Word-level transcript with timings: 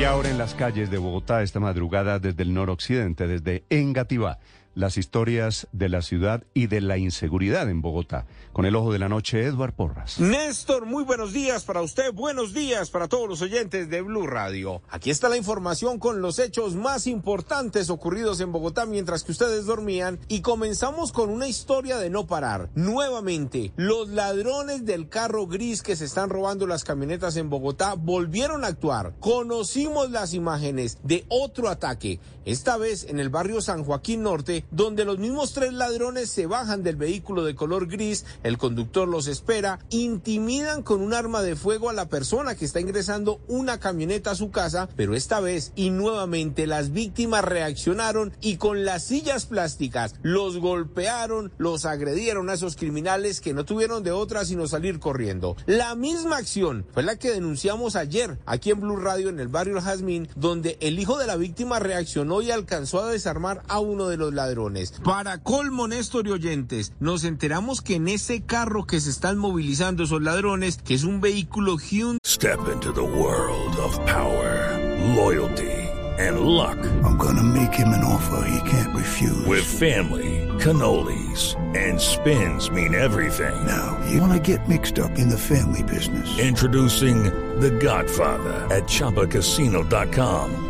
Y 0.00 0.04
ahora 0.04 0.30
en 0.30 0.38
las 0.38 0.54
calles 0.54 0.90
de 0.90 0.96
Bogotá 0.96 1.42
esta 1.42 1.60
madrugada 1.60 2.18
desde 2.18 2.42
el 2.42 2.54
noroccidente, 2.54 3.26
desde 3.26 3.64
Engativá, 3.68 4.38
las 4.74 4.96
historias 4.96 5.66
de 5.72 5.88
la 5.88 6.02
ciudad 6.02 6.44
y 6.54 6.66
de 6.66 6.80
la 6.80 6.98
inseguridad 6.98 7.68
en 7.68 7.82
Bogotá. 7.82 8.26
Con 8.52 8.66
el 8.66 8.76
ojo 8.76 8.92
de 8.92 8.98
la 8.98 9.08
noche, 9.08 9.44
Edward 9.44 9.74
Porras. 9.74 10.20
Néstor, 10.20 10.86
muy 10.86 11.04
buenos 11.04 11.32
días 11.32 11.64
para 11.64 11.82
usted, 11.82 12.12
buenos 12.12 12.52
días 12.52 12.90
para 12.90 13.08
todos 13.08 13.28
los 13.28 13.42
oyentes 13.42 13.90
de 13.90 14.02
Blue 14.02 14.26
Radio. 14.26 14.82
Aquí 14.90 15.10
está 15.10 15.28
la 15.28 15.36
información 15.36 15.98
con 15.98 16.22
los 16.22 16.38
hechos 16.38 16.74
más 16.74 17.06
importantes 17.06 17.90
ocurridos 17.90 18.40
en 18.40 18.52
Bogotá 18.52 18.86
mientras 18.86 19.24
que 19.24 19.32
ustedes 19.32 19.66
dormían 19.66 20.18
y 20.28 20.40
comenzamos 20.40 21.12
con 21.12 21.30
una 21.30 21.48
historia 21.48 21.98
de 21.98 22.10
no 22.10 22.26
parar. 22.26 22.70
Nuevamente, 22.74 23.72
los 23.76 24.08
ladrones 24.08 24.84
del 24.84 25.08
carro 25.08 25.46
gris 25.46 25.82
que 25.82 25.96
se 25.96 26.04
están 26.04 26.30
robando 26.30 26.66
las 26.66 26.84
camionetas 26.84 27.36
en 27.36 27.50
Bogotá 27.50 27.94
volvieron 27.94 28.64
a 28.64 28.68
actuar. 28.68 29.14
Conocimos 29.20 30.10
las 30.10 30.34
imágenes 30.34 30.98
de 31.02 31.24
otro 31.28 31.68
ataque, 31.68 32.20
esta 32.44 32.76
vez 32.76 33.04
en 33.08 33.20
el 33.20 33.28
barrio 33.28 33.60
San 33.60 33.84
Joaquín 33.84 34.22
Norte, 34.22 34.59
donde 34.70 35.04
los 35.04 35.18
mismos 35.18 35.52
tres 35.52 35.72
ladrones 35.72 36.30
se 36.30 36.46
bajan 36.46 36.82
del 36.82 36.96
vehículo 36.96 37.44
de 37.44 37.54
color 37.54 37.86
gris, 37.86 38.24
el 38.42 38.58
conductor 38.58 39.08
los 39.08 39.26
espera, 39.26 39.78
intimidan 39.90 40.82
con 40.82 41.00
un 41.00 41.14
arma 41.14 41.42
de 41.42 41.56
fuego 41.56 41.90
a 41.90 41.92
la 41.92 42.08
persona 42.08 42.54
que 42.54 42.64
está 42.64 42.80
ingresando 42.80 43.40
una 43.48 43.80
camioneta 43.80 44.32
a 44.32 44.36
su 44.36 44.50
casa, 44.50 44.88
pero 44.96 45.14
esta 45.14 45.40
vez 45.40 45.72
y 45.76 45.90
nuevamente 45.90 46.66
las 46.66 46.92
víctimas 46.92 47.44
reaccionaron 47.44 48.32
y 48.40 48.56
con 48.56 48.84
las 48.84 49.04
sillas 49.04 49.46
plásticas 49.46 50.14
los 50.22 50.58
golpearon, 50.58 51.52
los 51.58 51.84
agredieron 51.84 52.50
a 52.50 52.54
esos 52.54 52.76
criminales 52.76 53.40
que 53.40 53.54
no 53.54 53.64
tuvieron 53.64 54.02
de 54.02 54.12
otra 54.12 54.44
sino 54.44 54.66
salir 54.66 54.98
corriendo. 54.98 55.56
La 55.66 55.94
misma 55.94 56.36
acción 56.36 56.86
fue 56.92 57.02
la 57.02 57.16
que 57.16 57.30
denunciamos 57.30 57.96
ayer 57.96 58.38
aquí 58.46 58.70
en 58.70 58.80
Blue 58.80 58.96
Radio 58.96 59.28
en 59.28 59.40
el 59.40 59.48
barrio 59.48 59.80
Jazmín, 59.80 60.28
donde 60.36 60.76
el 60.80 60.98
hijo 60.98 61.18
de 61.18 61.26
la 61.26 61.36
víctima 61.36 61.78
reaccionó 61.78 62.42
y 62.42 62.50
alcanzó 62.50 63.00
a 63.00 63.10
desarmar 63.10 63.62
a 63.68 63.80
uno 63.80 64.08
de 64.08 64.16
los 64.16 64.32
ladrones. 64.34 64.49
Para 65.04 65.38
colmo, 65.38 65.86
Néstor 65.86 66.26
y 66.26 66.32
oyentes, 66.32 66.92
nos 67.00 67.24
enteramos 67.24 67.80
que 67.80 67.96
en 67.96 68.08
ese 68.08 68.42
carro 68.42 68.84
que 68.84 69.00
se 69.00 69.10
están 69.10 69.38
movilizando 69.38 70.02
esos 70.02 70.22
ladrones, 70.22 70.78
que 70.78 70.94
es 70.94 71.04
un 71.04 71.20
vehículo 71.20 71.76
Hyundai. 71.78 72.18
Step 72.24 72.58
into 72.72 72.92
the 72.92 73.00
world 73.02 73.76
of 73.76 73.98
power, 74.06 74.78
loyalty, 75.14 75.70
and 76.18 76.40
luck. 76.40 76.78
I'm 77.04 77.16
gonna 77.16 77.42
make 77.42 77.74
him 77.74 77.88
an 77.88 78.04
offer 78.04 78.44
he 78.48 78.70
can't 78.70 78.94
refuse. 78.94 79.46
With 79.46 79.64
family, 79.64 80.48
cannolis, 80.58 81.54
and 81.76 82.00
spins 82.00 82.70
mean 82.70 82.94
everything. 82.94 83.54
Now, 83.66 83.98
you 84.10 84.20
wanna 84.20 84.40
get 84.40 84.68
mixed 84.68 84.98
up 84.98 85.18
in 85.18 85.28
the 85.28 85.38
family 85.38 85.82
business. 85.84 86.38
Introducing 86.38 87.24
The 87.60 87.70
Godfather 87.70 88.66
at 88.74 88.84
ChumbaCasino.com. 88.84 90.69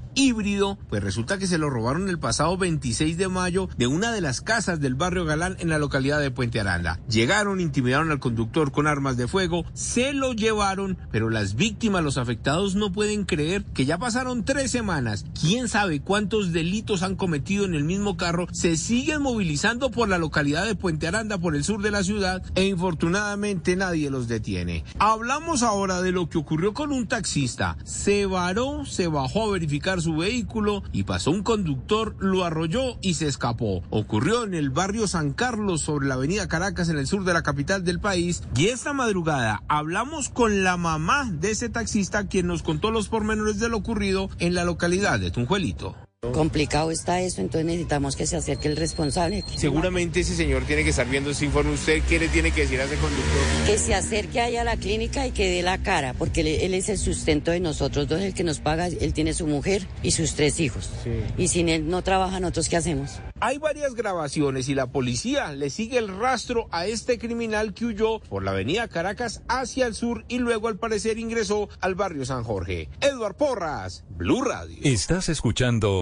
híbrido, 0.15 0.77
pues 0.89 1.03
resulta 1.03 1.37
que 1.37 1.47
se 1.47 1.57
lo 1.57 1.69
robaron 1.69 2.09
el 2.09 2.19
pasado 2.19 2.57
26 2.57 3.17
de 3.17 3.27
mayo 3.27 3.69
de 3.77 3.87
una 3.87 4.11
de 4.11 4.21
las 4.21 4.41
casas 4.41 4.79
del 4.79 4.95
barrio 4.95 5.25
Galán 5.25 5.55
en 5.59 5.69
la 5.69 5.79
localidad 5.79 6.19
de 6.19 6.31
Puente 6.31 6.59
Aranda. 6.59 6.99
Llegaron, 7.09 7.59
intimidaron 7.59 8.11
al 8.11 8.19
conductor 8.19 8.71
con 8.71 8.87
armas 8.87 9.17
de 9.17 9.27
fuego, 9.27 9.65
se 9.73 10.13
lo 10.13 10.33
llevaron, 10.33 10.97
pero 11.11 11.29
las 11.29 11.55
víctimas, 11.55 12.03
los 12.03 12.17
afectados 12.17 12.75
no 12.75 12.91
pueden 12.91 13.25
creer 13.25 13.63
que 13.63 13.85
ya 13.85 13.97
pasaron 13.97 14.43
tres 14.43 14.71
semanas. 14.71 15.25
Quién 15.39 15.67
sabe 15.67 16.01
cuántos 16.01 16.51
delitos 16.51 17.03
han 17.03 17.15
cometido 17.15 17.65
en 17.65 17.75
el 17.75 17.83
mismo 17.83 18.17
carro, 18.17 18.47
se 18.51 18.77
siguen 18.77 19.21
movilizando 19.21 19.91
por 19.91 20.09
la 20.09 20.17
localidad 20.17 20.65
de 20.65 20.75
Puente 20.75 21.07
Aranda, 21.07 21.37
por 21.37 21.55
el 21.55 21.63
sur 21.63 21.81
de 21.81 21.91
la 21.91 22.03
ciudad, 22.03 22.43
e 22.55 22.65
infortunadamente 22.65 23.75
nadie 23.75 24.09
los 24.09 24.27
detiene. 24.27 24.83
Hablamos 24.99 25.63
ahora 25.63 26.01
de 26.01 26.11
lo 26.11 26.29
que 26.29 26.37
ocurrió 26.37 26.73
con 26.73 26.91
un 26.91 27.07
taxista. 27.07 27.77
Se 27.83 28.25
varó, 28.25 28.85
se 28.85 29.07
bajó 29.07 29.49
a 29.49 29.51
verificar 29.53 30.00
su 30.01 30.15
vehículo 30.17 30.83
y 30.91 31.03
pasó 31.03 31.31
un 31.31 31.43
conductor, 31.43 32.15
lo 32.19 32.43
arrolló 32.43 32.97
y 33.01 33.13
se 33.15 33.27
escapó. 33.27 33.83
Ocurrió 33.89 34.43
en 34.43 34.53
el 34.53 34.69
barrio 34.69 35.07
San 35.07 35.33
Carlos 35.33 35.81
sobre 35.81 36.07
la 36.07 36.15
avenida 36.15 36.47
Caracas 36.47 36.89
en 36.89 36.97
el 36.97 37.07
sur 37.07 37.23
de 37.23 37.33
la 37.33 37.43
capital 37.43 37.83
del 37.83 37.99
país 37.99 38.43
y 38.55 38.67
esta 38.67 38.93
madrugada 38.93 39.63
hablamos 39.67 40.29
con 40.29 40.63
la 40.63 40.77
mamá 40.77 41.29
de 41.31 41.51
ese 41.51 41.69
taxista 41.69 42.27
quien 42.27 42.47
nos 42.47 42.63
contó 42.63 42.91
los 42.91 43.09
pormenores 43.09 43.59
de 43.59 43.69
lo 43.69 43.77
ocurrido 43.77 44.29
en 44.39 44.55
la 44.55 44.63
localidad 44.63 45.19
de 45.19 45.31
Tunjuelito. 45.31 45.95
Complicado 46.33 46.91
está 46.91 47.19
eso, 47.19 47.41
entonces 47.41 47.65
necesitamos 47.65 48.15
que 48.15 48.27
se 48.27 48.37
acerque 48.37 48.67
el 48.67 48.77
responsable. 48.77 49.43
Seguramente 49.55 50.19
ese 50.19 50.35
señor 50.35 50.65
tiene 50.65 50.83
que 50.83 50.91
estar 50.91 51.09
viendo 51.09 51.31
ese 51.31 51.45
informe. 51.45 51.73
¿Usted 51.73 52.03
qué 52.07 52.19
le 52.19 52.27
tiene 52.27 52.51
que 52.51 52.61
decir 52.61 52.79
a 52.79 52.83
ese 52.83 52.95
conductor? 52.97 53.41
Que 53.65 53.79
se 53.79 53.95
acerque 53.95 54.39
allá 54.39 54.61
a 54.61 54.63
la 54.63 54.77
clínica 54.77 55.25
y 55.25 55.31
que 55.31 55.49
dé 55.49 55.63
la 55.63 55.79
cara, 55.79 56.13
porque 56.13 56.41
él 56.63 56.75
es 56.75 56.89
el 56.89 56.99
sustento 56.99 57.49
de 57.49 57.59
nosotros 57.59 58.07
dos, 58.07 58.21
el 58.21 58.35
que 58.35 58.43
nos 58.43 58.59
paga. 58.59 58.85
Él 58.85 59.13
tiene 59.13 59.33
su 59.33 59.47
mujer 59.47 59.87
y 60.03 60.11
sus 60.11 60.35
tres 60.35 60.59
hijos. 60.59 60.91
Sí. 61.03 61.09
Y 61.39 61.47
sin 61.47 61.69
él 61.69 61.89
no 61.89 62.03
trabaja, 62.03 62.39
¿nosotros 62.39 62.69
qué 62.69 62.77
hacemos? 62.77 63.19
Hay 63.39 63.57
varias 63.57 63.95
grabaciones 63.95 64.69
y 64.69 64.75
la 64.75 64.85
policía 64.85 65.51
le 65.53 65.71
sigue 65.71 65.97
el 65.97 66.07
rastro 66.07 66.67
a 66.69 66.85
este 66.85 67.17
criminal 67.17 67.73
que 67.73 67.85
huyó 67.85 68.19
por 68.19 68.43
la 68.43 68.51
avenida 68.51 68.87
Caracas 68.87 69.41
hacia 69.47 69.87
el 69.87 69.95
sur 69.95 70.23
y 70.27 70.37
luego 70.37 70.67
al 70.67 70.77
parecer 70.77 71.17
ingresó 71.17 71.67
al 71.79 71.95
barrio 71.95 72.25
San 72.25 72.43
Jorge. 72.43 72.89
Edward 73.01 73.37
Porras, 73.37 74.03
Blue 74.11 74.43
Radio. 74.43 74.77
Estás 74.83 75.27
escuchando 75.27 76.01